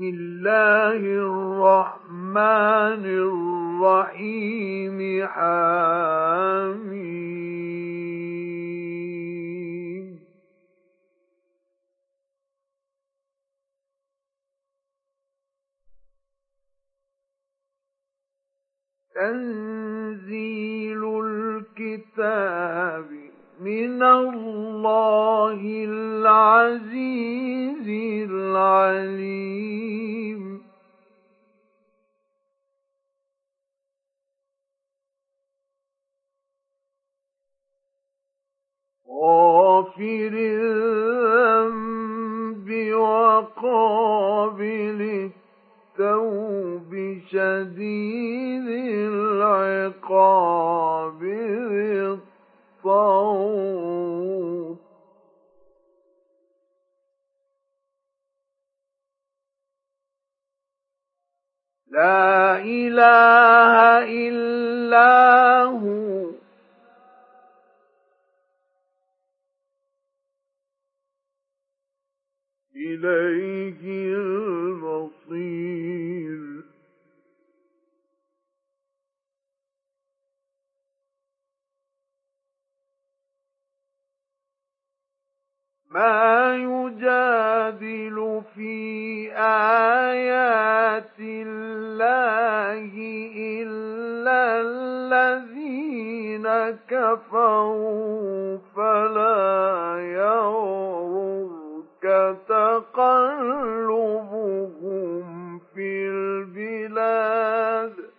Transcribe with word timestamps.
بسم 0.00 0.08
الله 0.08 0.96
الرحمن 0.96 3.04
الرحيم. 3.84 5.26
حميم. 5.26 7.00
تنزيل 19.14 21.24
الكتاب 21.24 23.19
من 23.60 24.02
الله 24.02 25.60
العزيز 25.88 26.88
العليم. 28.30 29.60
غافر 39.22 40.32
الذنب 40.32 41.88
وقابل 42.94 44.20
التوب 45.98 46.92
شديد 47.30 48.68
العقاب 49.12 49.90
ذي 51.22 52.29
الصوت. 52.84 54.78
لا 61.90 62.58
إله 62.58 64.04
إلا 64.28 65.62
هو. 65.64 66.30
إليه 72.76 74.14
المصير. 74.14 75.70
ما 85.90 86.54
يجادل 86.54 88.42
في 88.54 89.32
آيات 89.36 91.18
الله 91.20 92.92
إلا 93.36 94.60
الذين 94.60 96.46
كفروا 96.88 98.58
فلا 98.76 99.96
يغرك 100.00 102.04
تقلبهم 102.48 104.00
في 105.74 106.08
البلاد. 106.08 108.09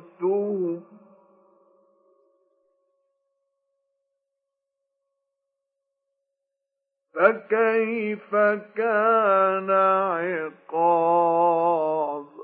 فكيف 7.14 8.36
كان 8.76 9.72
عقاب 10.52 12.37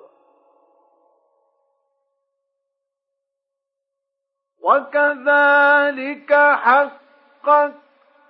وكذلك 4.64 6.34
حقت 6.34 7.74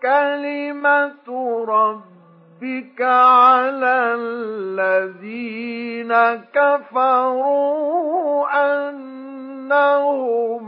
كلمة 0.01 1.27
ربك 1.67 3.01
على 3.01 4.15
الذين 4.19 6.13
كفروا 6.53 8.47
أنهم 8.89 10.63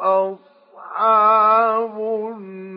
أصحاب 0.00 1.96
النار 2.36 2.70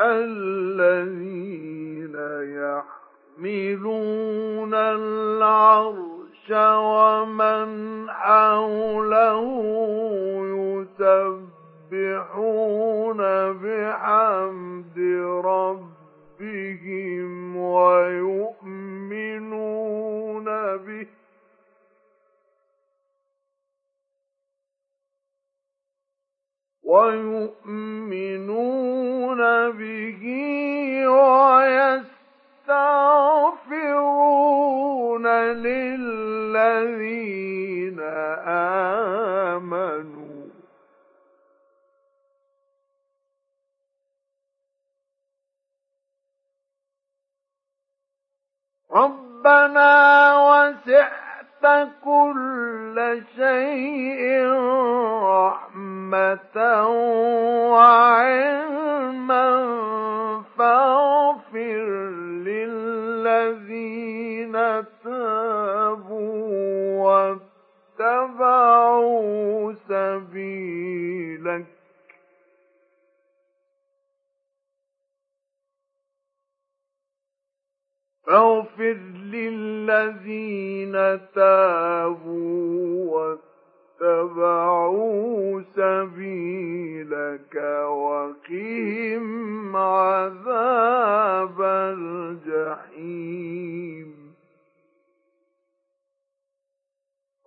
الذين 0.00 1.60
يحملون 3.40 4.74
العرش 4.74 6.50
ومن 6.50 8.10
حوله 8.10 9.44
يسبحون 11.90 13.16
بحمد 13.52 14.98
ربهم 15.44 17.30
ويؤمنون 17.56 18.74
به 20.76 21.06
ويؤمنون 26.82 28.20
به 29.70 30.20
ويستغفرون 32.70 35.26
للذين 35.66 36.40
آمنوا. 39.56 40.20
ربنا 48.92 49.92
وسعت 50.50 51.64
كل 52.04 53.22
شيء 53.36 54.20
رحمة 55.22 56.56
وعلما 57.70 59.50
فاغفر 60.58 61.19
سبيلك. 69.90 71.66
فاغفر 78.26 78.98
للذين 79.32 80.94
تابوا 81.34 83.38
واتبعوا 84.00 85.62
سبيلك 85.76 87.56
وقهم 87.88 89.26
عذاب 89.76 91.58
الجحيم. 91.98 94.19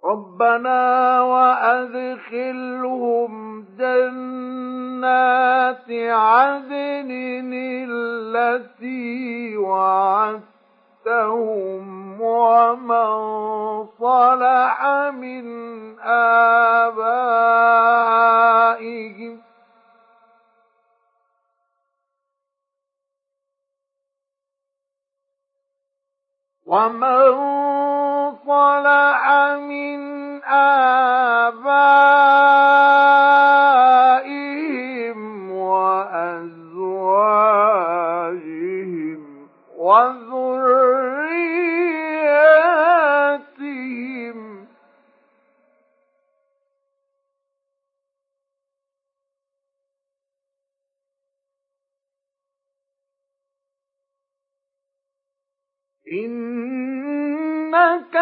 ربنا 0.06 1.22
وأدخلهم 1.22 2.74
جنات 3.80 5.12
عدن 5.92 7.12
التي 7.90 9.58
وعدتهم 9.58 10.44
ومن 12.22 13.14
صلح 14.00 14.86
من 15.14 15.46
آبائهم 16.00 17.04
ومن 26.65 27.31
صلح 28.45 29.21
من 29.68 30.00
آبائهم 30.44 31.83
إنك 56.13 58.15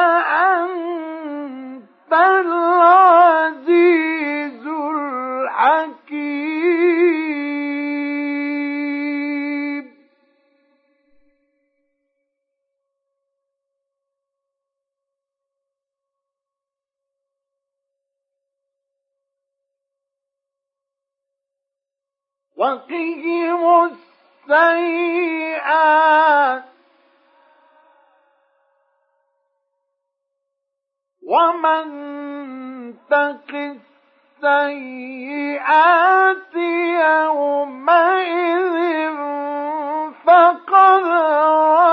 أنت 0.53 2.13
العزيز 2.13 4.67
الحكيم. 4.67 6.21
وقهم 22.55 23.91
السيئات 24.49 26.70
ومن 31.31 31.87
تق 33.09 33.51
السيئات 34.43 36.55
يومئذ 37.07 38.67
فقد 40.25 41.03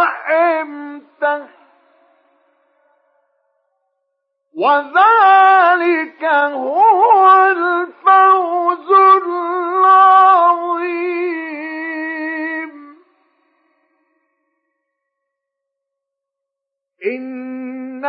رحمته 0.02 1.42
وذلك 4.54 6.24
هو 6.24 7.24
الفوز 7.50 8.90
العظيم 9.22 10.28
إن 17.06 18.04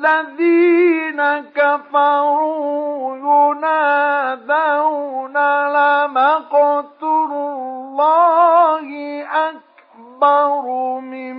الذين 0.00 1.20
كفروا 1.54 3.16
ينادون 3.16 5.36
لمقت 5.68 7.02
الله 7.02 8.88
أكبر 9.24 10.64
من 11.00 11.36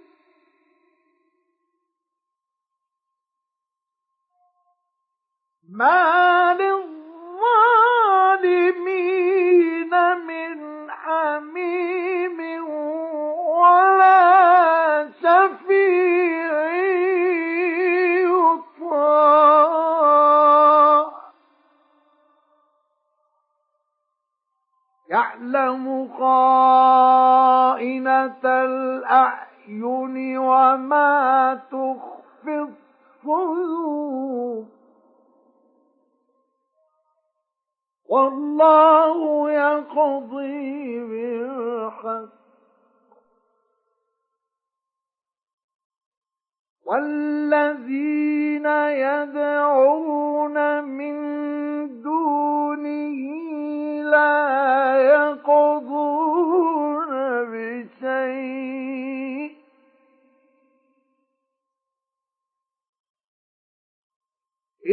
ما 5.70 6.11
الأعين 28.46 30.38
وما 30.38 31.60
تخفي 31.72 32.68
الصدور 33.24 34.66
والله 38.10 39.52
يقضي 39.52 41.00
بالحق. 41.00 42.42
والذين 46.86 48.66
يدعون 49.06 50.84
من 50.84 51.16
دونه 52.02 53.18
لا 54.04 54.96
يقضون 54.98 56.31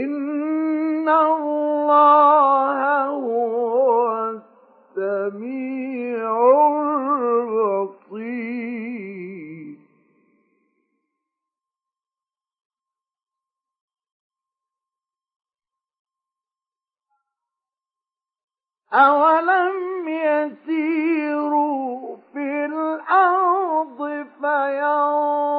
إن 0.05 1.09
الله 1.09 3.07
هو 3.07 4.17
السميع 4.97 6.33
البصير 8.09 9.79
أولم 18.93 20.09
يسيروا 20.09 22.17
في 22.33 22.65
الأرض 22.65 24.27
فينظروا 24.41 25.59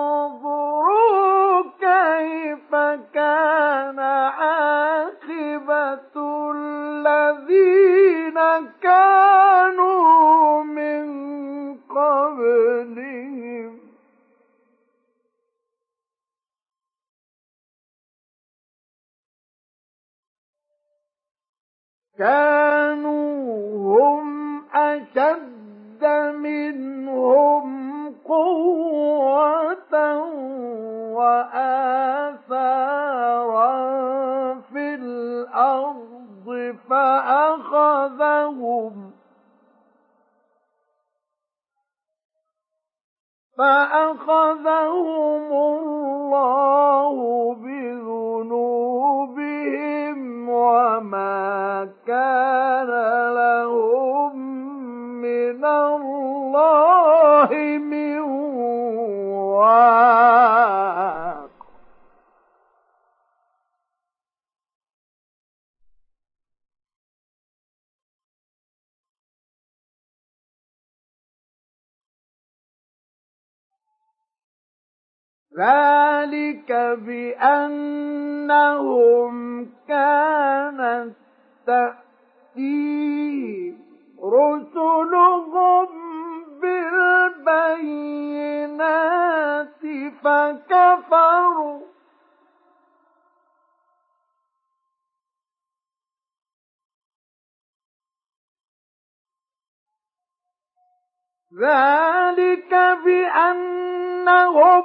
ذلك 101.58 102.74
بأنهم 103.06 104.84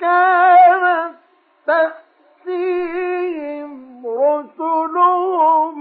كانت 0.00 1.14
تأتيهم 1.66 3.22
رسلهم 4.06 5.74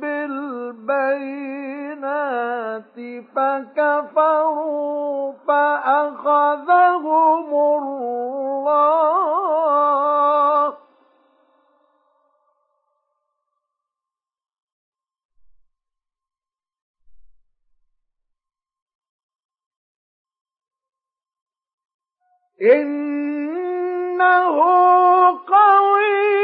بالبينات 0.00 1.46
فكفروا 3.36 5.32
فأخذهم 5.48 7.48
الله 7.54 9.45
إنه 22.62 24.46
قوي. 25.46 26.35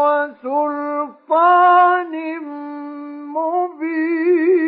وسلطان 0.00 1.34
مبين. 3.36 4.60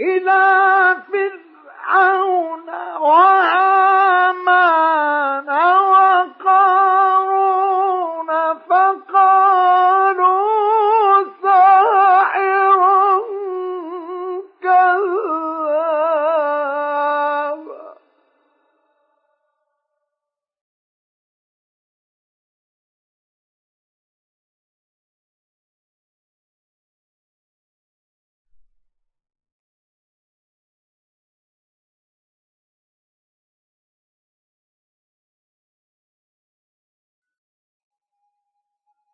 إلى 0.00 0.42
فرعون 1.12 2.68
وهامان 3.00 3.81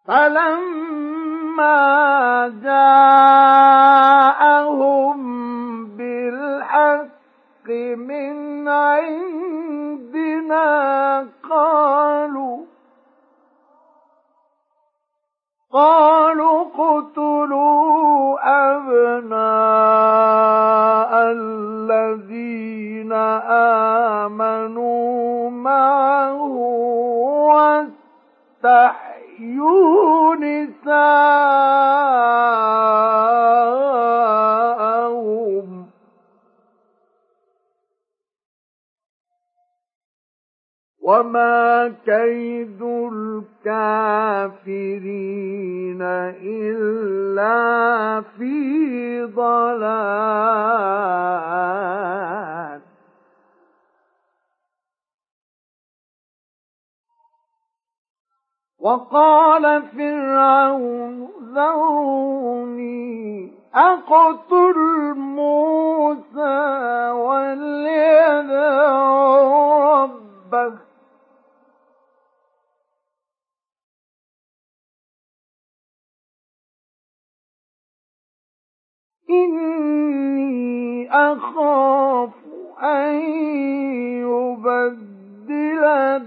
فلما 0.08 1.78
جاءهم 3.68 5.16
بالحق 5.96 7.68
من 7.96 8.68
عندنا 8.68 10.66
قالوا 11.50 12.58
قالوا 15.72 16.60
اقتلوا 16.62 18.38
أبناء 18.76 19.38
الذين 21.32 23.12
آمنوا 24.22 25.50
معه 25.50 26.42
واستحيوا 28.64 29.07
نساءهم. 30.34 31.18
وما 41.02 41.94
كيد 42.06 42.82
الكافرين 42.82 44.02
إلا 46.42 48.20
في 48.20 49.24
ضلال. 49.24 50.38
وقال 58.78 59.82
فرعون 59.82 61.28
ذروني 61.54 63.52
أقتل 63.74 65.14
موسى 65.16 67.10
وليدع 67.10 68.58
ربه. 70.02 70.78
إني 79.30 81.10
أخاف 81.12 82.30
أن 82.82 83.14
يبدل 84.22 85.17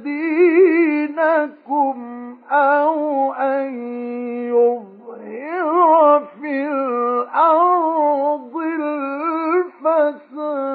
دينكم 0.03 1.97
أو 2.51 3.33
أن 3.33 3.73
يظهر 4.49 6.25
في 6.41 6.67
الأرض 6.67 8.57
الفساد 9.85 10.71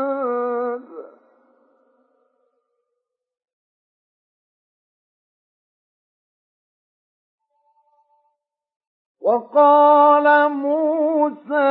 وقال 9.20 10.52
موسى 10.52 11.68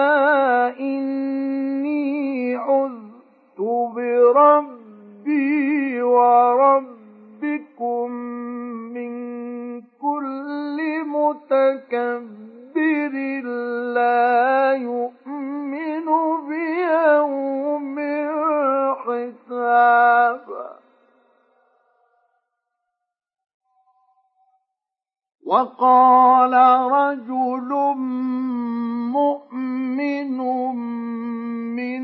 إني 0.80 2.56
عذت 2.56 3.60
بربي 3.96 4.85
ربي 5.26 6.02
وربكم 6.02 7.02
من 8.94 9.12
كل 9.82 10.78
متكبر 11.06 12.74
لا 13.96 14.74
يؤمن 14.74 16.06
بيوم 16.50 18.00
الحساب. 19.10 20.46
وقال 25.46 26.54
رجل 26.92 27.70
مؤمن 29.14 30.38
من 31.76 32.04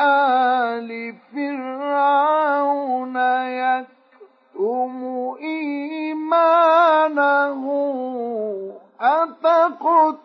آل 0.00 1.14
فرعون 1.34 3.16
يكتم 3.46 4.92
إيمانه 5.40 6.80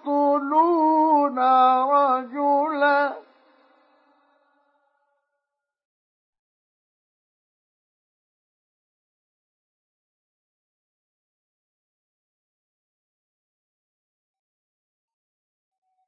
أتقتلون 0.05 1.39
رجلا 1.83 3.24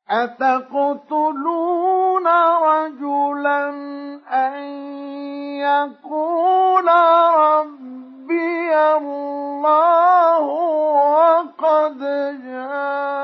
أتقتلون 0.10 1.78
رجلا 2.64 3.70
أن 4.32 4.64
يقول 5.60 6.88
ربي 7.36 8.76
الله 8.98 10.42
وقد 11.20 12.00
جاءكم 12.46 13.17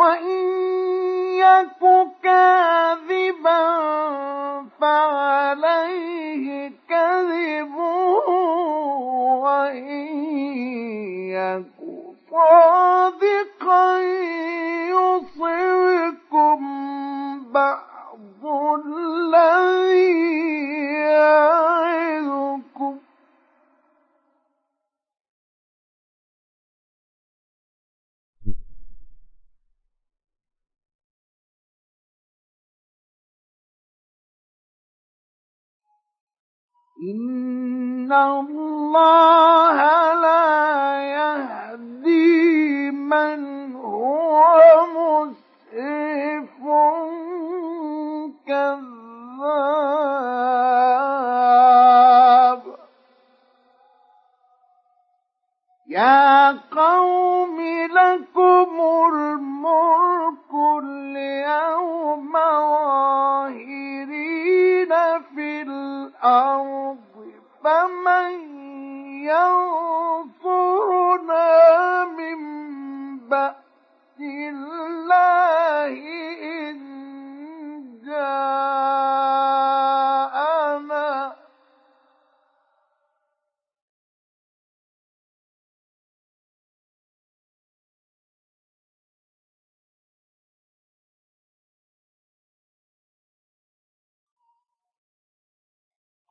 وإن 0.00 0.40
يك 1.36 1.82
كاذبا 2.22 3.62
فعليه 4.80 6.72
كذبه 6.88 8.28
وإن 9.44 10.08
يك 11.28 11.64
صادقا 12.30 13.98
يصبكم 14.88 16.60
بعض 17.52 18.42
الذي 18.86 20.10
يعظكم 21.12 22.69
إن 37.02 38.12
الله 38.12 39.76
لا 40.14 41.00
يهدي 41.00 42.90
من 42.90 43.74
هو 43.74 44.52
مسرف 44.96 46.50
كذاب 48.46 48.80
يا 55.90 56.50
قوم 56.70 57.60
لكم 57.90 58.80
الملك 59.12 60.52
اليوم 60.82 62.32
ظاهرين 63.50 64.92
في 65.34 65.62
الأرض 65.62 66.98
فمن 67.64 68.32
ينصرنا 70.40 72.04
من 72.04 72.38
بأس 73.18 74.20
الله 74.20 75.94
إن 76.42 76.78
جاءنا 78.06 79.49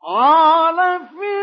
قال 0.09 0.75
فرعون 0.75 1.38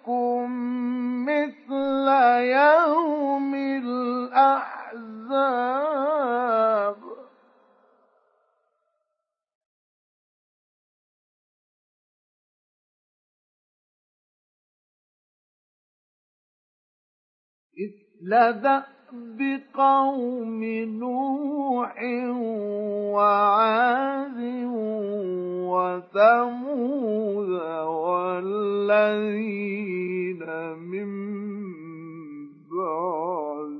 مثل 1.27 2.09
يوم 2.39 3.55
الأحزاب. 3.55 4.69
مثل 18.29 18.61
دأب 18.61 19.61
قوم 19.75 20.65
نوح 21.01 22.03
وعاد 23.15 24.41
وثمود 25.73 27.49
والذين 27.89 29.19
من 30.77 31.11
بعدهم 32.71 33.78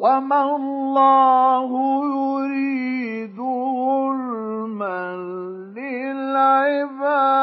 وما 0.00 0.56
الله 0.56 1.70
يريد 2.04 3.36
ظلما 3.36 5.16
للعباد 5.76 7.40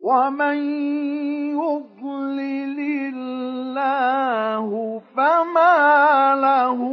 ومن 0.00 0.56
يضلل 1.52 2.80
الله 3.14 5.02
فما 5.16 6.34
له 6.34 6.84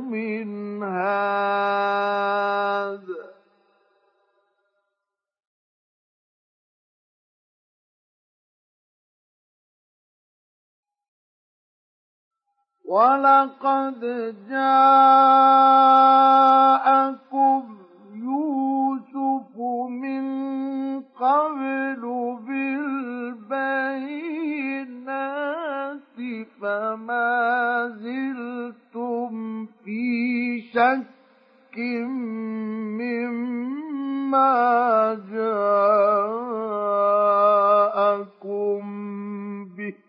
من 0.00 0.82
هاد 0.82 1.88
ولقد 12.84 14.00
جاءكم 14.48 15.38
يوسف 18.14 18.77
من 19.88 20.24
قبل 21.00 22.02
بالبينات 22.46 23.68
فما 26.60 27.88
زلتم 28.02 29.66
في 29.84 30.60
شك 30.60 31.78
مما 32.98 34.54
جاءكم 35.32 36.44
به. 39.76 40.07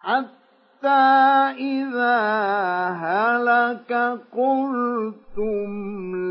حتى 0.00 0.88
إذا 1.58 2.18
هلك 2.88 3.92
قلتم 4.32 5.70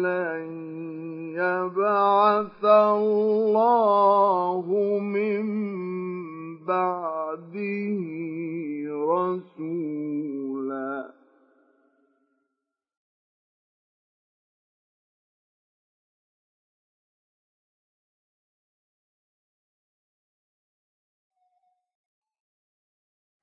لن 0.06 0.47
يبعث 1.36 2.65
الله 2.65 4.65
من 4.99 5.45
بعده 6.65 7.97
رسولا 8.89 10.27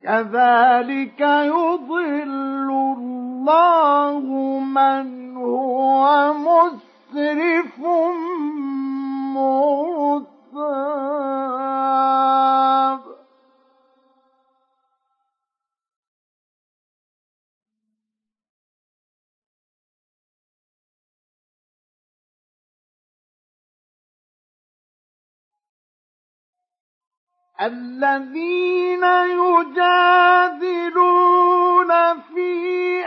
كذلك 0.04 1.20
يضل 1.20 2.70
الله 2.98 4.20
من 4.60 5.36
هو 5.36 6.34
مسرف 6.34 7.78
مرتاب 9.34 10.84
الذين 27.60 29.04
يجادلون 30.64 31.90
في 32.34 32.52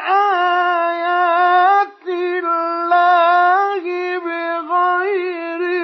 آيات 0.07 2.07
الله 2.07 3.83
بغير 4.19 5.76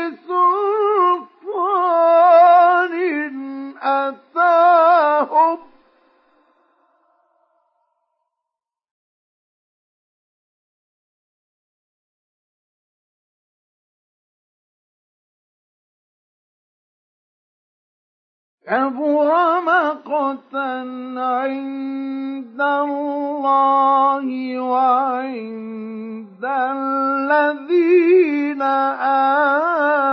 كبر 18.68 19.62
مقتا 19.62 20.84
عند 21.18 22.62
الله 22.62 24.26
وعند 24.60 26.46
الذين 26.46 27.82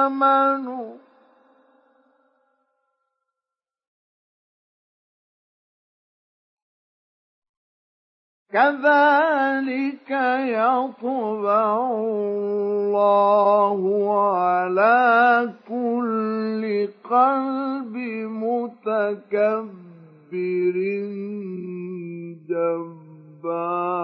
آمنوا. 0.08 0.99
كذلك 8.52 10.10
يطبع 10.10 11.90
الله 11.90 13.80
على 14.28 15.52
كل 15.68 16.88
قلب 17.10 17.94
متكبر 18.26 19.70
جبار. 22.48 24.00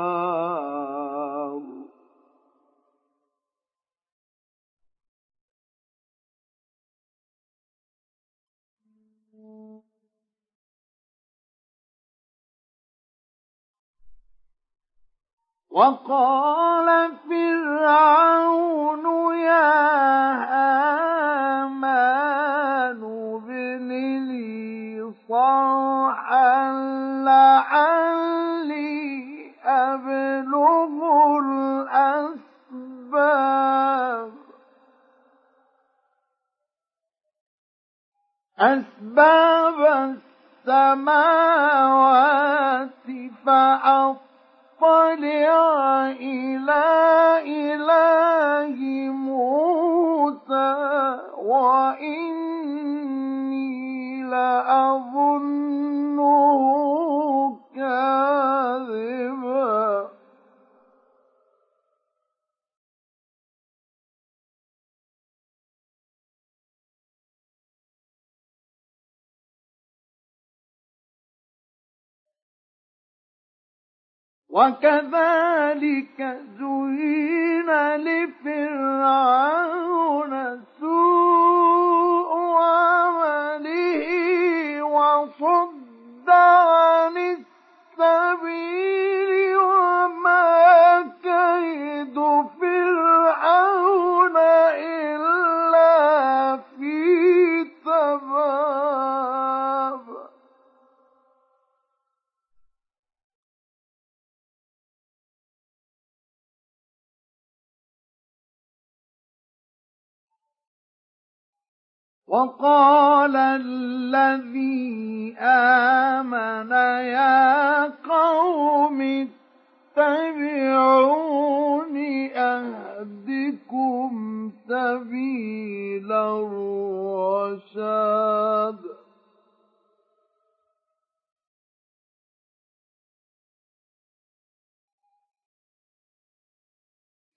وقال 15.77 16.89
فرعون 17.29 19.05
يا 19.39 19.73
هامان 21.67 23.01
ابن 23.37 23.89
لي 24.29 25.13
صرحا 25.29 25.76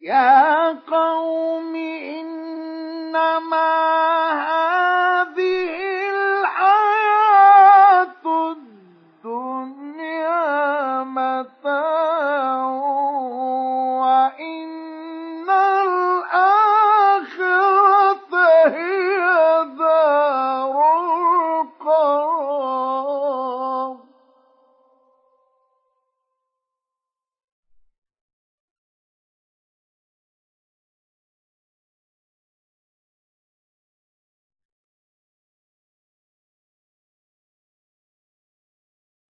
يا 0.10 0.39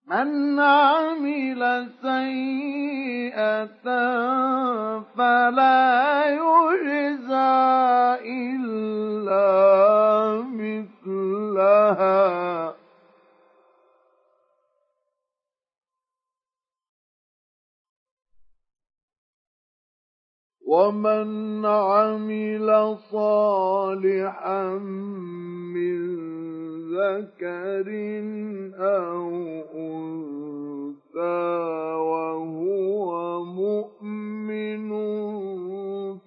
من 0.09 0.59
عمل 0.59 1.89
سيئة 2.01 3.67
فلا 5.17 6.25
يجزى 6.25 7.59
إلا 8.25 9.39
مثلها. 10.41 11.89
ومن 20.67 21.65
عمل 21.65 22.97
صالحا 23.11 24.63
من 25.73 26.58
ذكر 26.89 27.87
أو 28.75 29.29
أنثى 29.75 31.19
وهو 32.09 33.43
مؤمن 33.43 34.89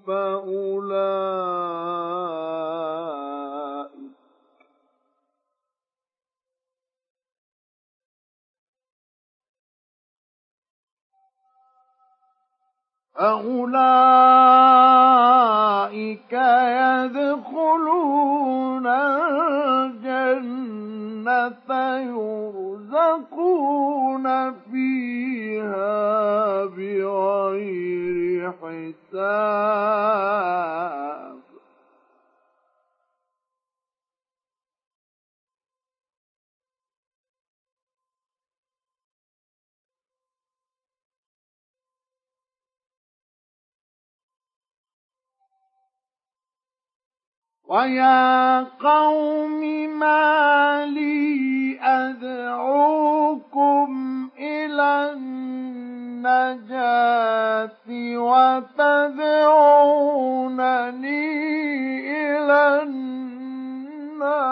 فأولئك 0.07 1.23
فأولئك 13.15 13.73
يدخلون 17.13 18.87
الجنة 20.07 20.63
يرزقون 22.93 24.27
فيها 24.53 26.65
بغير 26.65 28.53
حساب. 28.63 30.13
ويا 47.73 48.61
قوم 48.61 49.61
ما 49.99 50.87
لي 50.87 51.79
أدعوكم 51.81 53.89
إلى 54.39 55.13
النجاة 55.13 56.51
وتدعونني 58.17 59.33
إلى 62.13 62.83
النار. 62.83 64.43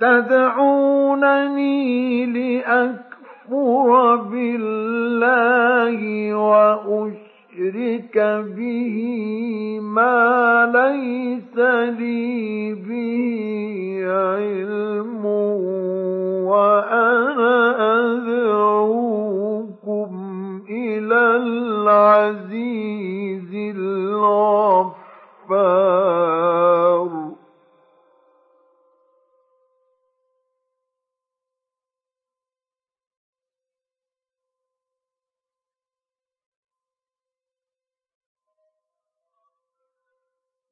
تدعونني 0.00 1.86
لأكفر 3.50 4.16
بالله 4.16 6.00
وأشرك 6.34 8.16
به 8.56 8.96
ما 9.82 10.72
ليس 10.74 11.58
لي 11.98 12.74
به 12.74 14.04
علم 14.06 15.24
وأنا 16.46 17.56
أدعوكم 18.16 20.10
إلى 20.70 21.20
العزيز 21.36 22.96
الغفار 23.76 24.86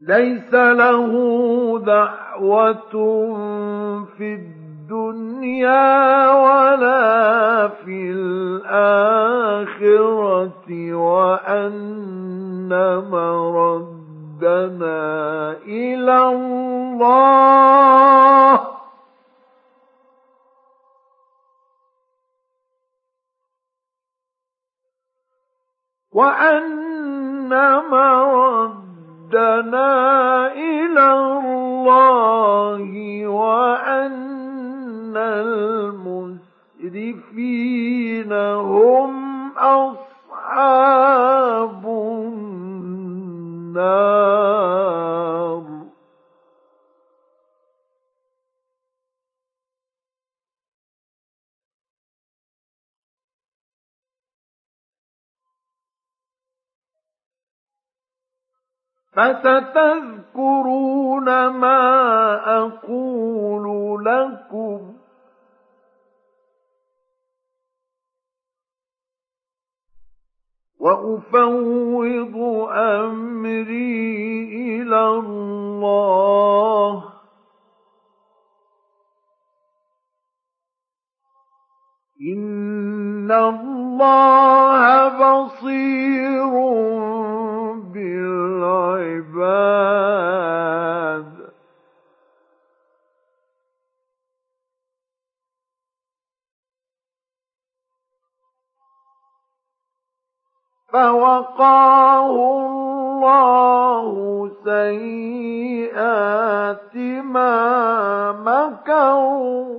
ليس 0.00 0.54
له 0.54 1.12
دعوة 1.86 2.92
في 4.16 4.34
الدنيا 4.34 6.30
ولا 6.32 7.68
في 7.68 8.10
الآخرة 8.12 9.04
وأن 10.94 12.68
مردنا 13.10 14.72
إلى 15.66 16.28
الله. 16.28 17.40
وأن 26.12 27.60
مردنا 27.90 28.79
ردنا 29.34 30.52
إلى 30.52 31.12
الله 31.12 32.90
وأن 33.26 35.16
المسرفين 36.82 38.32
هم 38.32 39.12
أصحاب 39.58 41.06
النار 43.76 44.59
فستذكرون 59.12 60.66
ما 61.46 61.80
أقول 62.58 64.04
لكم؟ 64.04 64.96
وأفوض 70.80 72.36
أمري 72.72 74.44
إلى 74.82 75.08
الله. 75.08 75.90
إن 82.20 83.32
الله 83.32 85.08
بصير 85.08 86.52
بالعباد 87.92 89.80
فوقاه 100.92 102.34
الله 102.60 104.10
سيئات 104.64 105.76
ما 107.34 108.32
مكروا 108.32 109.78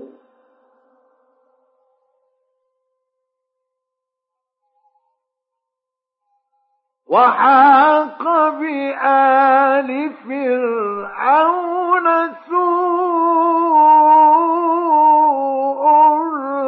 وحاق 7.11 8.23
بآل 8.49 9.89
فرعون 10.23 12.07
سوء 12.47 13.41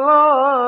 العذاب. 0.04 0.64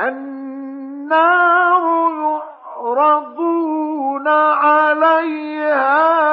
النار 0.00 1.84
يعرضون 2.76 3.73
عليها 4.28 6.24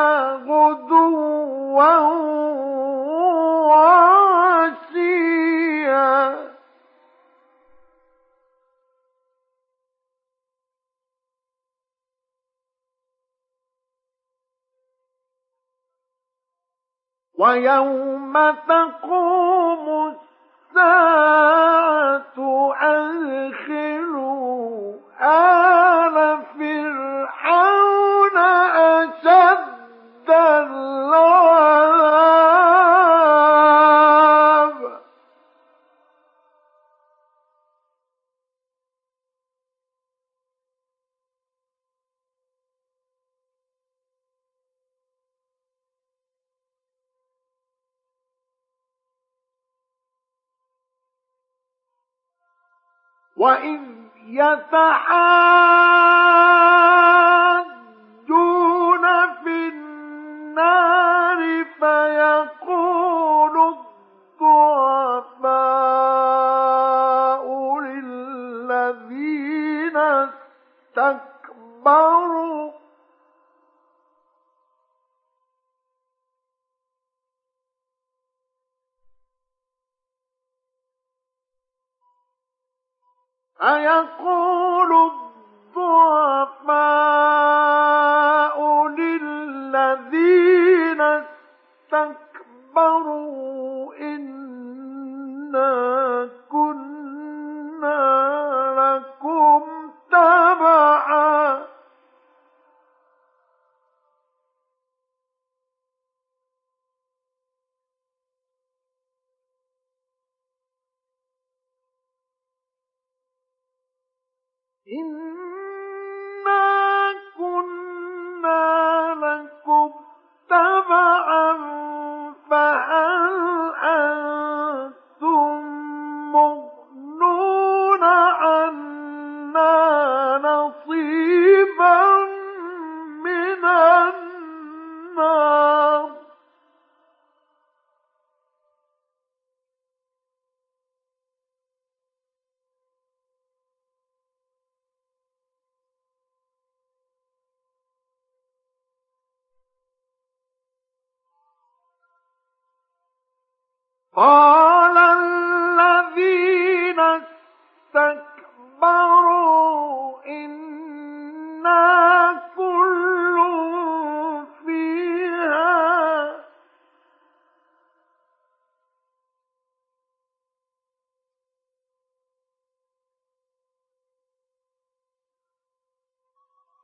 ويوم 17.41 18.33
تقوم 18.67 20.15
الساعة 20.71 22.37
أدخلوا 22.81 24.13
آل 25.21 25.60
وإذ 53.41 53.79
يتحاجون 54.27 55.01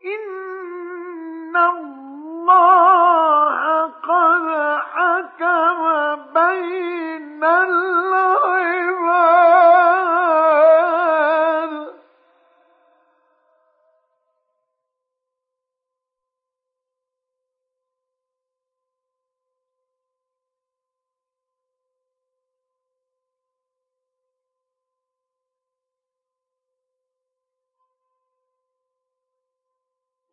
إن 0.05 1.55
الله 1.55 1.86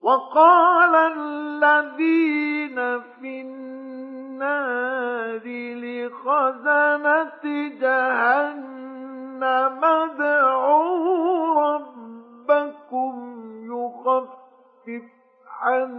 وقال 0.04 0.94
الذين 0.94 2.76
في 3.00 3.40
النار 3.40 5.40
لخزنة 5.80 7.44
جهنم 7.80 9.84
ادعوا 9.84 11.74
ربكم 11.74 13.12
يخفف 13.72 15.04
عن 15.62 15.90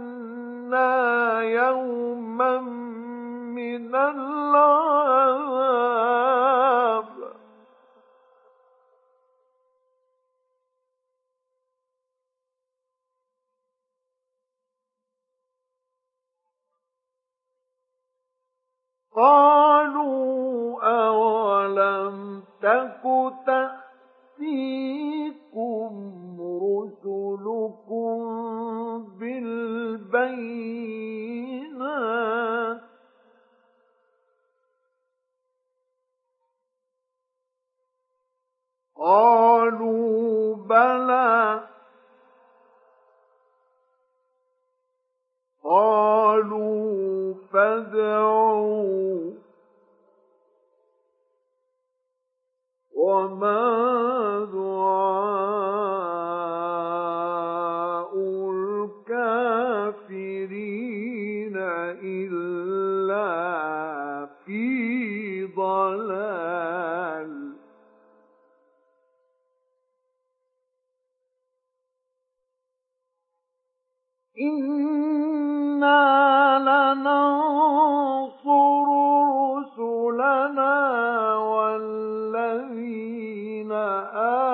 أَنْ 83.76 84.45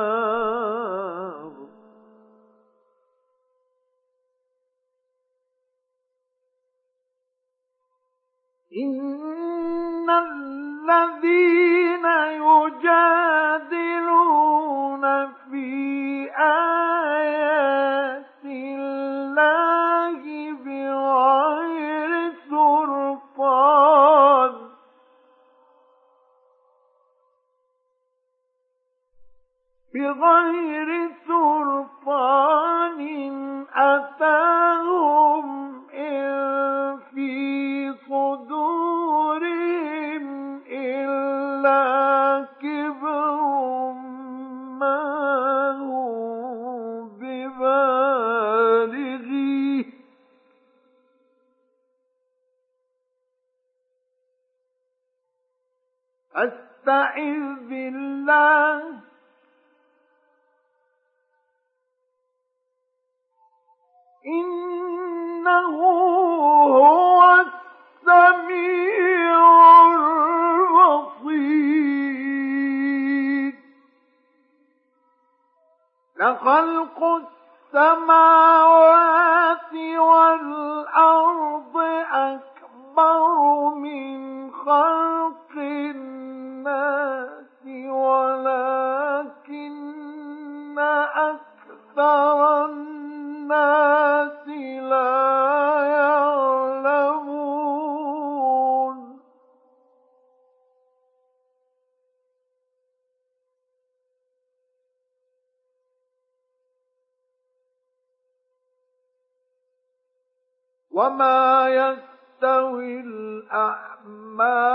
وما 110.98 111.70
يستوي 111.70 113.00
الأعمى 113.00 114.66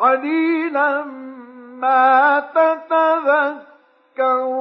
قليلا 0.01 1.05
ما 1.77 2.41
تتذكرون. 4.17 4.61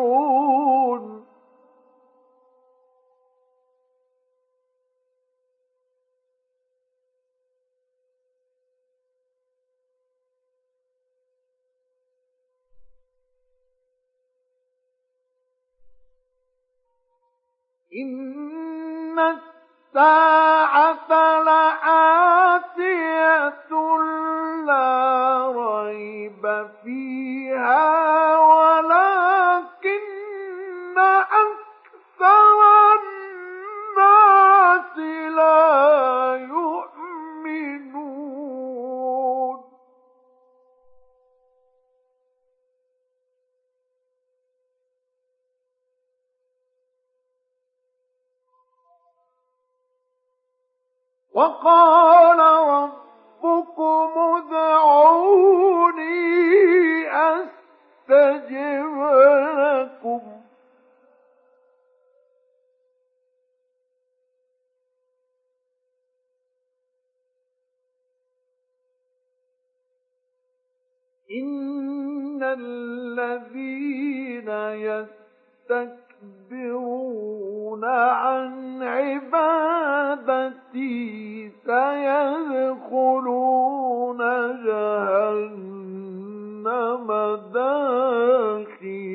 إن 17.96 19.40
الساعة 19.96 21.42
لآتية 21.44 22.80
لا 24.66 25.54
ريب 25.56 26.44
فيها 26.84 28.38
ولكن 28.38 30.00
أكثر 30.98 32.58
الناس 33.00 34.98
لا 35.36 35.58
يؤمنون 36.36 36.59
وقال 51.40 52.40
ربكم 52.70 54.12
ادعوني 54.38 56.10
أستجب 57.12 58.96
لكم. 59.58 60.22
إن 71.32 72.44
الذين 72.44 73.70
يستكبرون 75.70 76.09
عن 77.86 78.84
عبادتي 78.84 80.50
سيدخلون 81.66 83.00
جهنم 84.66 85.88
داخرين. 87.54 89.10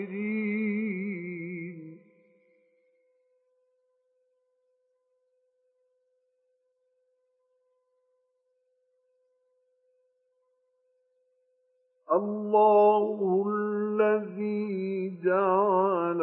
الله 12.13 13.45
الذي 13.49 15.19
جعل 15.25 16.21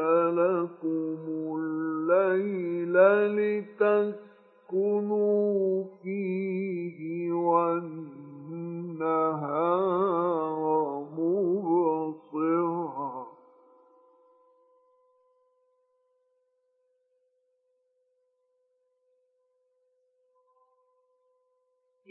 لتسكنوا 4.70 5.84
فيه 6.04 7.32
والنهار 7.34 8.22
مبصرا 11.18 13.28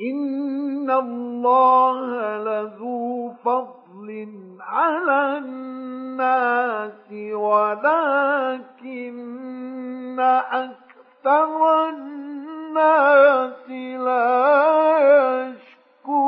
إن 0.01 0.91
الله 0.91 2.39
لذو 2.39 3.33
فضل 3.45 4.29
على 4.61 5.39
الناس 5.39 6.00
الناس 6.21 7.13
ولكن 7.35 8.91
أكثر 10.21 11.89
الناس 11.89 13.69
لا 14.01 15.49
يشكون 15.49 16.21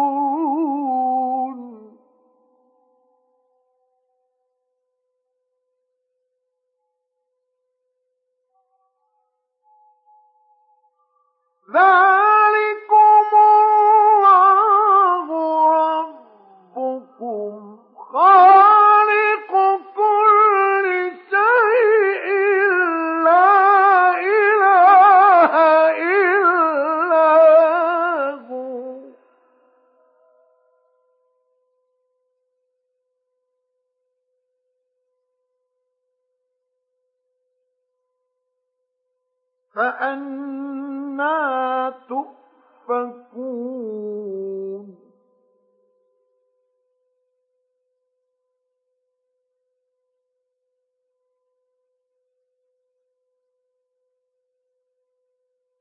ذلكم 11.71 13.29
الله 13.33 15.27
ربكم 16.77 17.79
خالق 17.97 18.52
أَنَّىٰ 40.13 41.93
تُؤْفَكُونَ 42.89 43.73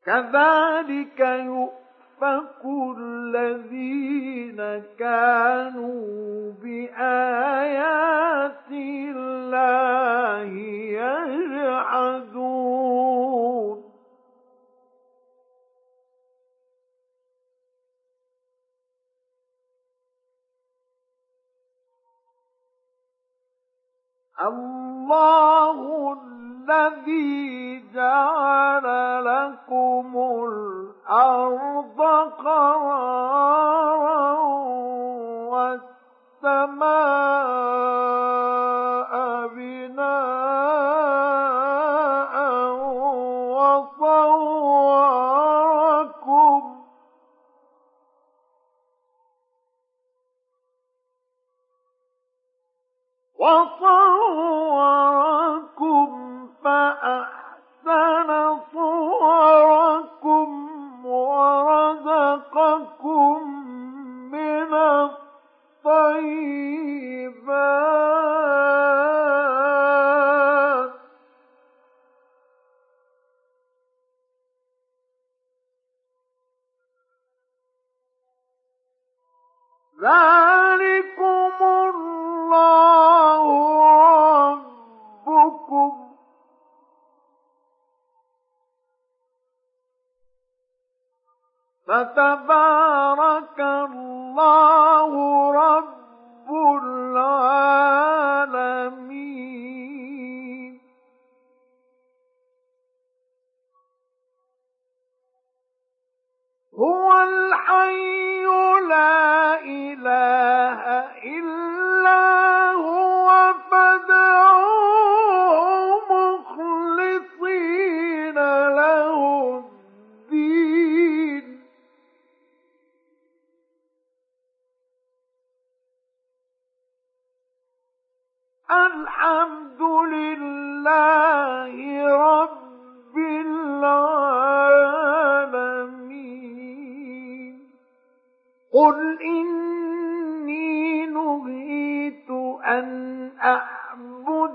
كَذَٰلِكَ 0.05 1.19
يُؤْفَكُ 1.19 2.65
الَّذِينَ 2.97 4.57
كَانُوا 4.99 6.51
بِآيَاتِ 6.63 8.21
اللَّهِ 8.71 10.51
يَجْحَدُونَ 11.01 12.31
الله 24.47 26.13
الذي 26.13 27.83
جعل 27.93 28.85
لكم 29.25 30.11
الأرض 30.47 32.01
قرارا 32.45 34.20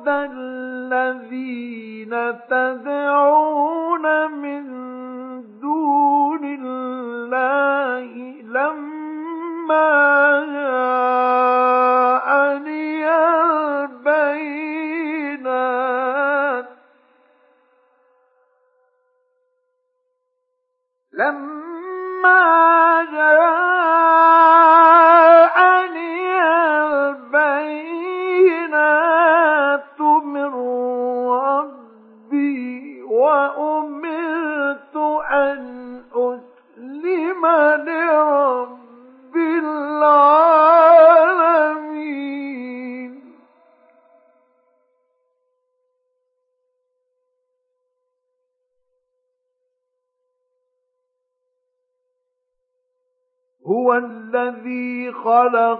رَبَّ 0.07 0.31
الَّذِينَ 0.33 2.11
تَدْعُونَ 2.51 4.31
مِن 4.31 4.65
دُونِ 5.61 6.45
اللَّهِ 6.45 8.13
لَمَّا 8.43 10.26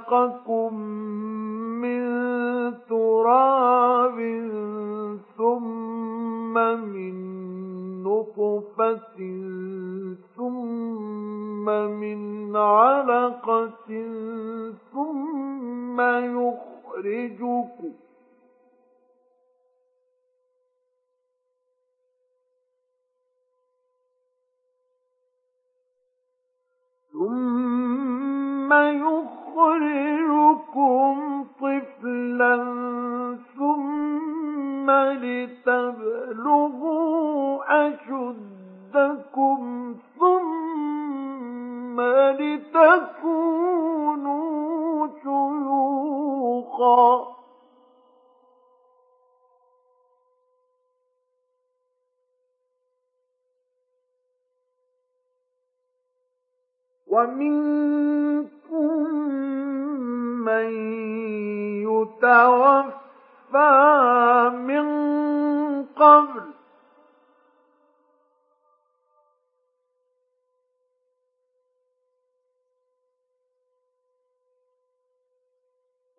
con 0.07 0.45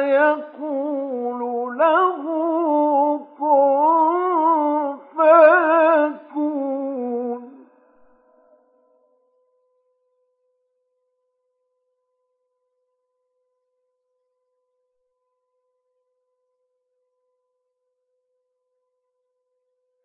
يقول 0.02 1.78
له 1.78 2.24
كن 3.40 4.98
فيكون 5.18 6.64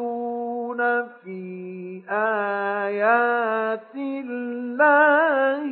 في 1.24 2.03
آيات 2.11 3.95
الله 3.95 5.62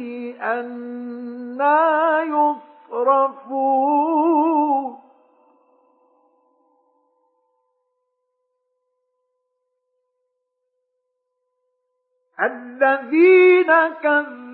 أنا 0.40 2.22
يصرفون. 2.22 3.50
الذين 12.40 13.70
كذبوا 14.02 14.49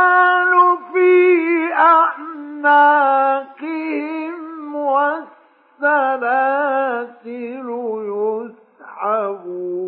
في 0.92 1.72
أعناقهم 1.74 3.16
والسلاسل 4.74 6.26
يسحبون. 8.86 9.86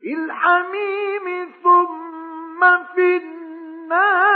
في 0.00 0.14
الحميم 0.14 1.26
ثم 1.62 2.60
في 2.94 3.16
النار 3.16 4.33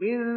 من 0.00 0.35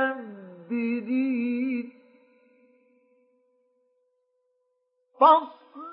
فاصبر 5.19 5.92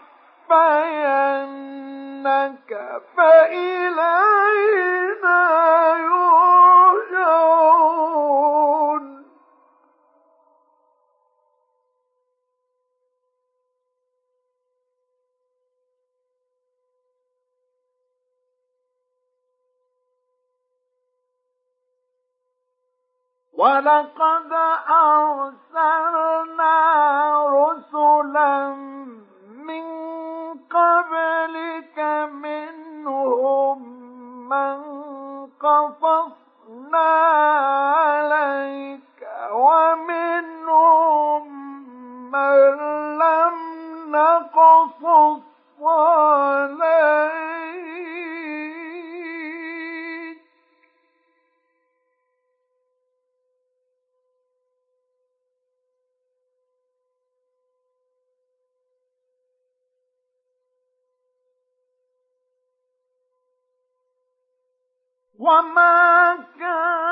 نتوفينك 2.21 3.01
فإلينا 3.17 4.21
يرجعون. 7.17 7.51
ولقد 23.53 24.51
أرسلنا 24.89 26.75
رسلا 27.47 28.75
من 29.63 29.85
قبلك 30.69 31.99
منهم 32.31 33.79
من 34.49 34.77
قصصنا 35.61 37.09
عليك 37.95 39.27
ومنهم 39.51 41.43
من 42.31 42.77
لم 43.17 43.55
نقصص 44.11 45.03
عليك. 45.81 47.50
وما 65.41 66.37
كان 66.59 67.10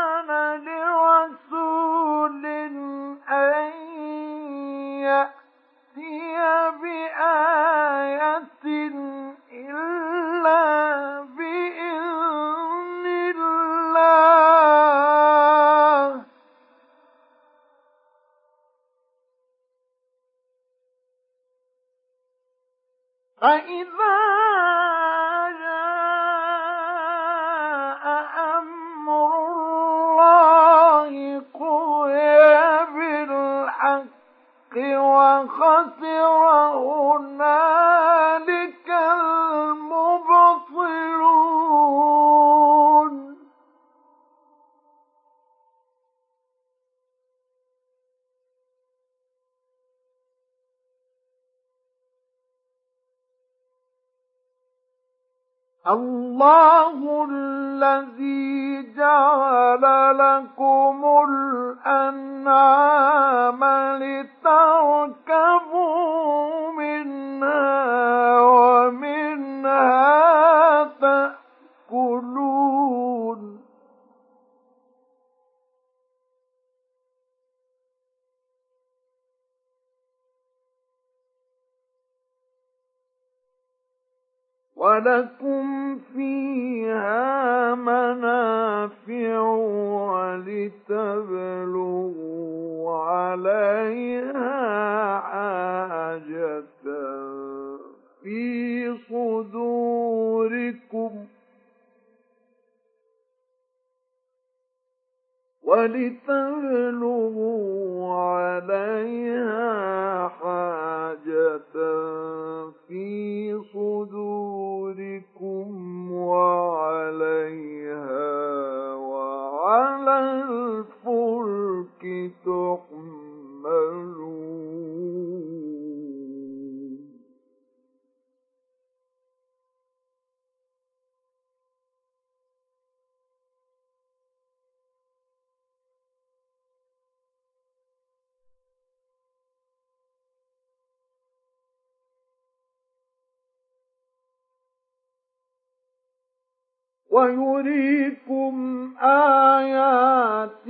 ويريكم 147.12 148.54
آياته 149.02 150.66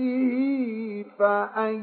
فأي 1.19 1.81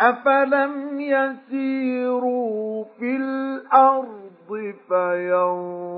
أفلم 0.01 1.01
يسيروا 1.01 2.84
في 2.99 3.16
الأرض 3.16 4.24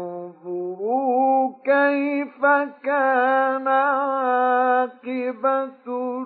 فينظروا 0.07 1.53
كيف 1.65 2.47
كان 2.85 3.69
عاقبة 3.69 5.05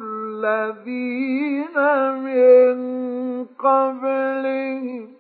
الذين 0.03 1.77
من 2.25 2.77
قبلهم 3.45 5.20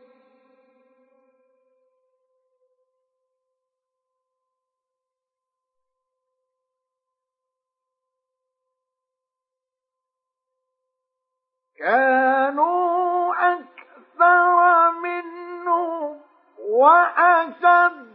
كانوا 11.80 13.34
أكثر 13.52 14.90
منهم 14.90 16.20
وأشد 16.68 18.10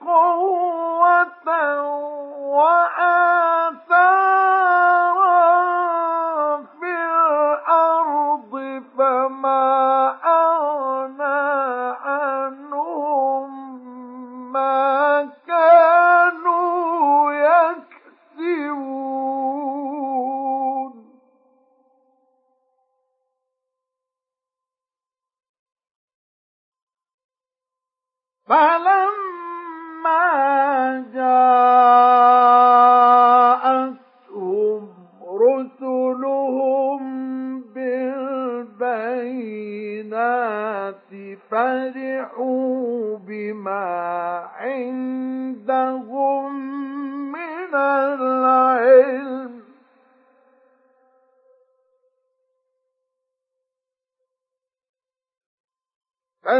قوة 0.00 1.48
وآثارا 2.38 3.76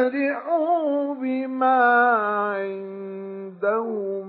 فرحوا 0.06 1.14
بما 1.14 1.82
عندهم 2.54 4.26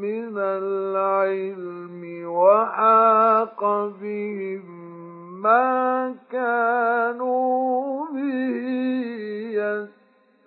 من 0.00 0.38
العلم 0.38 2.24
وحاق 2.26 3.60
بهم 4.02 4.64
ما 5.42 6.14
كانوا 6.32 8.06
به 8.06 8.56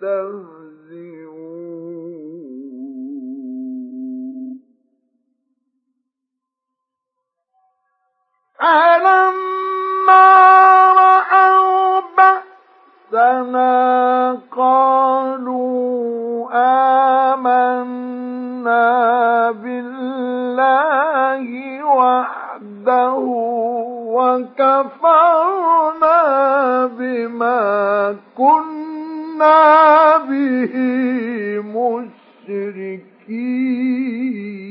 يستهزئون. 0.02 0.64
فلما 8.58 9.64
ربنا 13.14 14.38
قالوا 14.56 16.48
آمنا 17.32 18.86
بالله 19.50 21.46
وحده 21.84 23.14
وكفرنا 24.18 26.20
بما 26.98 28.16
كنا 28.36 30.18
به 30.18 30.74
مشركين. 32.44 34.63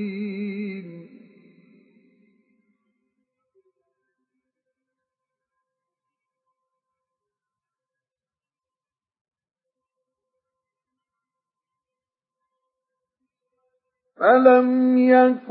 فلم 14.23 14.97
يك 14.97 15.49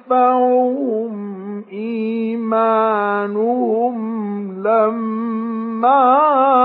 ينفعهم 0.00 1.14
إيمانهم 1.72 3.94
لما 4.62 6.04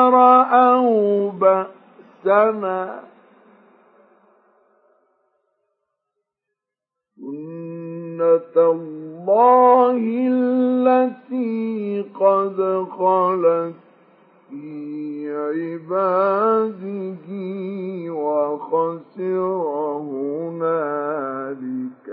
رأوا 0.10 1.32
بأسنا 1.32 3.00
سنة 7.16 8.72
الله 8.72 10.02
التي 10.32 12.06
قد 12.20 12.86
خلت 12.98 13.89
في 14.50 15.30
عباده 15.32 17.28
وخسر 18.14 19.40
هنالك 20.10 22.08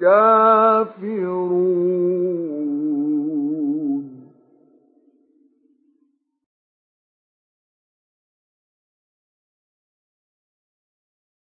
الكافرون. 0.00 1.46